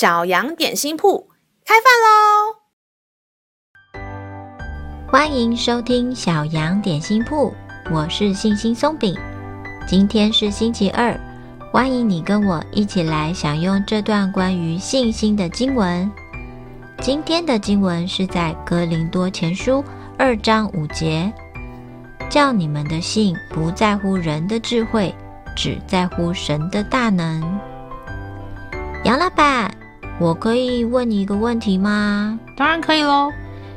[0.00, 1.28] 小羊点心铺
[1.62, 2.56] 开饭喽！
[5.12, 7.52] 欢迎收听小羊点心铺，
[7.92, 9.14] 我是信心松饼。
[9.86, 11.20] 今天是星期二，
[11.70, 16.10] 欢迎你跟我一起来享用这段关于信心的经文。
[17.02, 19.84] 今天的经文是在哥林多前书
[20.16, 21.30] 二章五节，
[22.30, 25.14] 叫你们的信不在乎人的智慧，
[25.54, 27.60] 只在乎神的大能。
[29.04, 29.70] 杨老板，
[30.20, 32.38] 我可以问你一个问题吗？
[32.54, 33.32] 当然可以喽。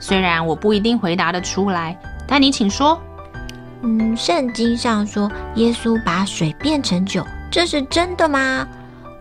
[0.00, 3.00] 虽然我不一定回答得出来，但你请说。
[3.82, 8.66] 嗯，圣经上说耶稣把水变成酒，这是真的吗？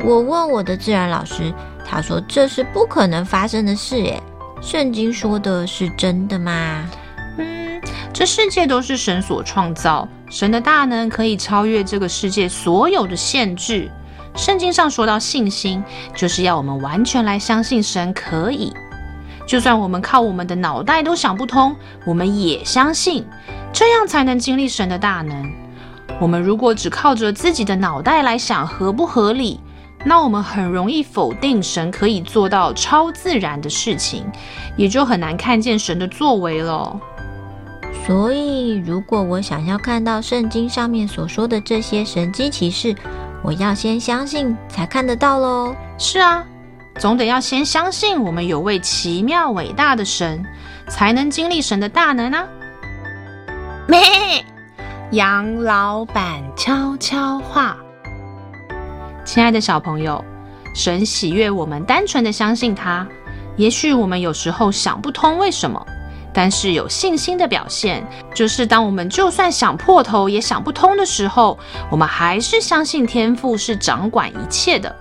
[0.04, 1.54] 我问我的自然老师，
[1.86, 4.02] 他说这是不可能发生的事。
[4.02, 4.20] 耶，
[4.60, 6.90] 圣经说的是真的吗？
[7.38, 7.80] 嗯，
[8.12, 13.92] 这世界都是神所创造，神的大能可以超越这个世界所有的限制。
[14.36, 15.84] 圣经上说到信心，
[16.16, 18.74] 就是要我们完全来相信神可以。
[19.46, 21.76] 就算我们靠我们的脑袋都想不通，
[22.06, 23.26] 我们也相信，
[23.72, 25.52] 这样才能经历神的大能。
[26.20, 29.60] 我们如果只靠着自己的脑袋来想合不合理，
[30.06, 34.26] 那我们很容易否定神可以做到超自然的事情，
[34.78, 37.00] 也就很难看见神的作为了。
[38.06, 42.96] 所以，如果我想要看到圣经上面所说的这些神迹奇事，
[43.44, 45.76] 我要先相信才看得到喽。
[45.98, 46.44] 是啊。
[47.00, 50.46] 总得要先相信我们有位奇妙伟大的神，
[50.88, 52.48] 才能经历神的大能啊！
[53.88, 54.00] 咩，
[55.10, 57.76] 杨老板悄悄话。
[59.26, 60.24] 亲爱的小朋友，
[60.76, 63.08] 神喜悦我们单纯的相信他。
[63.58, 65.84] 也许我们有时候想不通为什么，
[66.34, 71.58] 但是有信心的表现，就是当我们就算想破头也想不通的时候，
[71.92, 74.94] 我们还是相信天父是掌管一切的。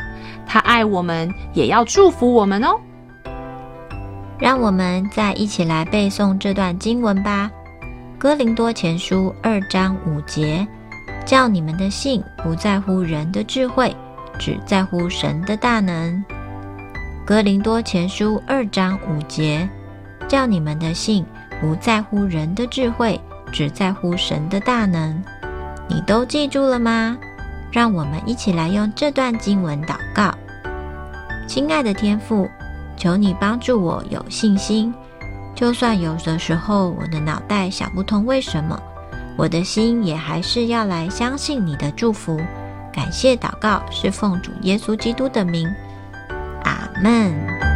[0.47, 2.79] 他爱我们，也要祝福我们哦。
[4.39, 7.51] 让我们再一起来背诵这段经文吧，
[8.18, 10.67] 《哥林多前书》二章五节，
[11.24, 13.95] 叫你们的信不在乎人的智慧，
[14.39, 16.12] 只在乎神的大能。
[17.24, 19.68] 《哥林多前书》二章五节，
[20.28, 21.24] 叫你们的信
[21.60, 23.20] 不在乎人的智慧，
[23.52, 25.22] 只在乎神的大能。
[25.88, 27.16] 你都记住了吗？
[27.70, 30.34] 让我们一起来用这段经文祷告。
[31.48, 32.48] 亲爱的天父，
[32.96, 34.92] 求你帮助我有信心，
[35.55, 38.78] 就算有的时候我的脑袋想不通为什么，
[39.36, 42.40] 我的心也还是要来相信你的祝福。
[42.92, 45.66] 感谢祷告是奉主耶稣基督的名，
[46.64, 47.71] 阿门。